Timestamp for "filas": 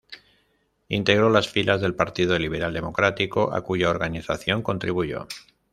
1.47-1.79